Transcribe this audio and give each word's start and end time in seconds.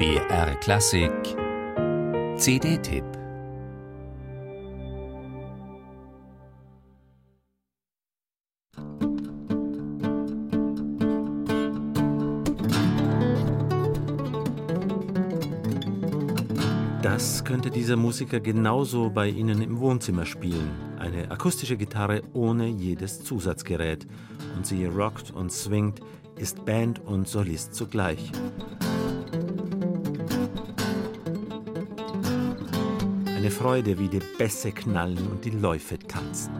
BR 0.00 0.54
Klassik 0.60 1.12
CD-Tipp 2.38 3.04
Das 17.02 17.44
könnte 17.44 17.70
dieser 17.70 17.96
Musiker 17.96 18.40
genauso 18.40 19.10
bei 19.10 19.28
Ihnen 19.28 19.60
im 19.60 19.80
Wohnzimmer 19.80 20.24
spielen. 20.24 20.70
Eine 20.98 21.30
akustische 21.30 21.76
Gitarre 21.76 22.22
ohne 22.32 22.68
jedes 22.68 23.22
Zusatzgerät. 23.22 24.06
Und 24.56 24.66
sie 24.66 24.86
rockt 24.86 25.30
und 25.30 25.52
swingt, 25.52 26.00
ist 26.36 26.64
Band 26.64 27.00
und 27.00 27.28
Solist 27.28 27.74
zugleich. 27.74 28.32
Eine 33.40 33.50
Freude, 33.50 33.98
wie 33.98 34.08
die 34.08 34.20
Bässe 34.36 34.70
knallen 34.70 35.26
und 35.28 35.42
die 35.46 35.50
Läufe 35.50 35.98
tanzen. 35.98 36.52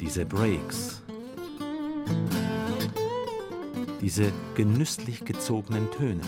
Diese 0.00 0.24
Breaks, 0.24 1.02
diese 4.00 4.32
genüsslich 4.54 5.22
gezogenen 5.26 5.90
Töne. 5.90 6.22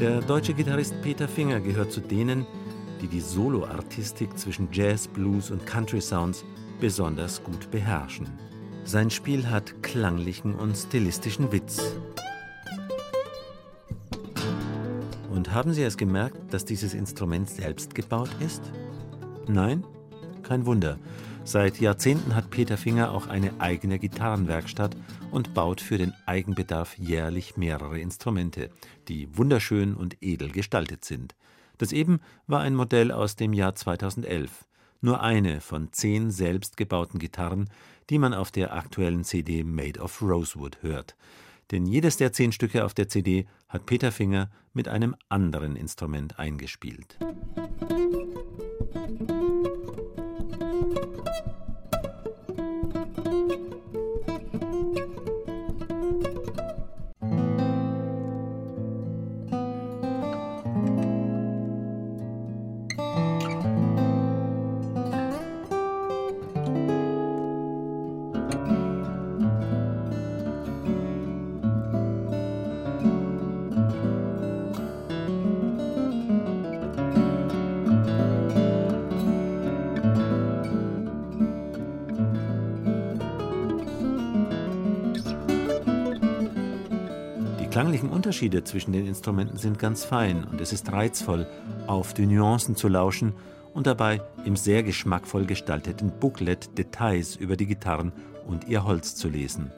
Der 0.00 0.22
deutsche 0.22 0.54
Gitarrist 0.54 0.94
Peter 1.02 1.28
Finger 1.28 1.60
gehört 1.60 1.92
zu 1.92 2.00
denen, 2.00 2.46
die 3.02 3.08
die 3.08 3.20
Soloartistik 3.20 4.38
zwischen 4.38 4.70
Jazz, 4.72 5.06
Blues 5.06 5.50
und 5.50 5.66
Country 5.66 6.00
Sounds 6.00 6.46
besonders 6.80 7.44
gut 7.44 7.70
beherrschen. 7.70 8.53
Sein 8.86 9.10
Spiel 9.10 9.48
hat 9.48 9.82
klanglichen 9.82 10.54
und 10.54 10.76
stilistischen 10.76 11.50
Witz. 11.52 11.80
Und 15.30 15.54
haben 15.54 15.72
Sie 15.72 15.82
es 15.82 15.96
gemerkt, 15.96 16.52
dass 16.52 16.66
dieses 16.66 16.92
Instrument 16.92 17.48
selbst 17.48 17.94
gebaut 17.94 18.28
ist? 18.40 18.62
Nein? 19.48 19.84
Kein 20.42 20.66
Wunder. 20.66 20.98
Seit 21.44 21.80
Jahrzehnten 21.80 22.34
hat 22.34 22.50
Peter 22.50 22.76
Finger 22.76 23.12
auch 23.12 23.26
eine 23.26 23.58
eigene 23.58 23.98
Gitarrenwerkstatt 23.98 24.94
und 25.30 25.54
baut 25.54 25.80
für 25.80 25.96
den 25.96 26.12
Eigenbedarf 26.26 26.98
jährlich 26.98 27.56
mehrere 27.56 27.98
Instrumente, 27.98 28.68
die 29.08 29.34
wunderschön 29.36 29.94
und 29.94 30.22
edel 30.22 30.50
gestaltet 30.50 31.06
sind. 31.06 31.34
Das 31.78 31.92
eben 31.92 32.20
war 32.46 32.60
ein 32.60 32.74
Modell 32.74 33.12
aus 33.12 33.34
dem 33.34 33.54
Jahr 33.54 33.74
2011 33.74 34.66
nur 35.00 35.22
eine 35.22 35.60
von 35.60 35.92
zehn 35.92 36.30
selbstgebauten 36.30 37.18
Gitarren, 37.18 37.68
die 38.10 38.18
man 38.18 38.34
auf 38.34 38.50
der 38.50 38.74
aktuellen 38.74 39.24
CD 39.24 39.64
Made 39.64 40.00
of 40.00 40.20
Rosewood 40.22 40.82
hört. 40.82 41.16
Denn 41.70 41.86
jedes 41.86 42.16
der 42.16 42.32
zehn 42.32 42.52
Stücke 42.52 42.84
auf 42.84 42.94
der 42.94 43.08
CD 43.08 43.46
hat 43.68 43.86
Peter 43.86 44.12
Finger 44.12 44.50
mit 44.72 44.88
einem 44.88 45.16
anderen 45.28 45.76
Instrument 45.76 46.38
eingespielt. 46.38 47.18
Klanglichen 87.74 88.10
Unterschiede 88.10 88.62
zwischen 88.62 88.92
den 88.92 89.04
Instrumenten 89.04 89.56
sind 89.56 89.80
ganz 89.80 90.04
fein 90.04 90.44
und 90.44 90.60
es 90.60 90.72
ist 90.72 90.92
reizvoll, 90.92 91.44
auf 91.88 92.14
die 92.14 92.24
Nuancen 92.24 92.76
zu 92.76 92.86
lauschen 92.86 93.32
und 93.74 93.86
dabei 93.86 94.22
im 94.44 94.56
sehr 94.56 94.82
geschmackvoll 94.82 95.44
gestalteten 95.44 96.12
Booklet 96.18 96.78
Details 96.78 97.36
über 97.36 97.56
die 97.56 97.66
Gitarren 97.66 98.12
und 98.46 98.68
ihr 98.68 98.84
Holz 98.84 99.16
zu 99.16 99.28
lesen. 99.28 99.70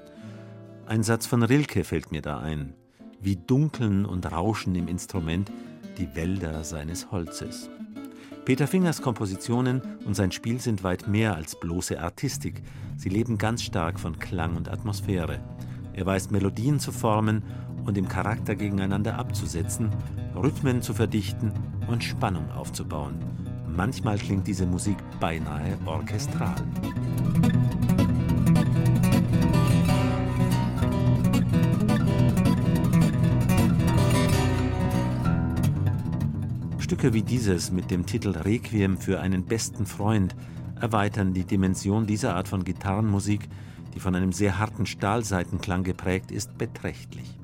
Ein 0.87 1.03
Satz 1.03 1.27
von 1.27 1.43
Rilke 1.43 1.83
fällt 1.83 2.13
mir 2.13 2.23
da 2.23 2.39
ein. 2.39 2.75
Wie 3.21 3.37
dunkeln 3.37 4.05
und 4.05 4.31
rauschen 4.31 4.77
im 4.77 4.87
Instrument 4.87 5.51
die 5.99 6.15
Wälder 6.15 6.63
seines 6.63 7.11
Holzes. 7.11 7.71
Peter 8.45 8.69
Fingers 8.69 9.03
Kompositionen 9.03 9.83
und 10.05 10.15
sein 10.15 10.31
Spiel 10.31 10.61
sind 10.61 10.85
weit 10.85 11.09
mehr 11.09 11.35
als 11.35 11.59
bloße 11.59 12.01
Artistik. 12.01 12.63
Sie 12.97 13.09
leben 13.09 13.39
ganz 13.39 13.63
stark 13.63 13.99
von 13.99 14.19
Klang 14.21 14.57
und 14.57 14.69
Atmosphäre. 14.69 15.41
Er 15.95 16.07
weiß 16.07 16.31
Melodien 16.31 16.79
zu 16.79 16.93
formen 16.93 17.43
und 17.85 17.99
im 17.99 18.09
Charakter 18.09 18.55
gegeneinander 18.55 19.19
abzusetzen, 19.19 19.91
Rhythmen 20.37 20.83
zu 20.83 20.95
verdichten 20.95 21.53
und 21.89 22.05
Spannung 22.05 22.51
aufzubauen. 22.53 23.19
Manchmal 23.77 24.17
klingt 24.17 24.47
diese 24.47 24.65
Musik 24.65 24.97
beinahe 25.21 25.77
orchestral. 25.85 26.57
Stücke 36.79 37.13
wie 37.13 37.23
dieses 37.23 37.71
mit 37.71 37.91
dem 37.91 38.07
Titel 38.07 38.31
Requiem 38.31 38.97
für 38.97 39.21
einen 39.21 39.45
besten 39.45 39.85
Freund 39.85 40.35
erweitern 40.81 41.35
die 41.35 41.45
Dimension 41.45 42.07
dieser 42.07 42.35
Art 42.35 42.49
von 42.49 42.65
Gitarrenmusik, 42.65 43.49
die 43.95 44.01
von 44.01 44.15
einem 44.15 44.33
sehr 44.33 44.59
harten 44.59 44.87
Stahlseitenklang 44.87 45.85
geprägt 45.85 46.31
ist, 46.31 46.57
beträchtlich. 46.57 47.39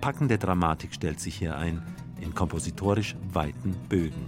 Packende 0.00 0.38
Dramatik 0.38 0.94
stellt 0.94 1.20
sich 1.20 1.34
hier 1.34 1.58
ein, 1.58 1.82
in 2.20 2.34
kompositorisch 2.34 3.16
weiten 3.32 3.74
Bögen. 3.88 4.24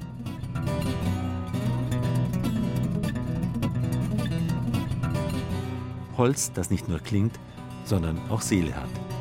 Holz, 6.21 6.53
das 6.53 6.71
nicht 6.71 6.87
nur 6.87 6.99
klingt, 6.99 7.41
sondern 7.85 8.21
auch 8.29 8.43
Seele 8.43 8.77
hat. 8.77 9.20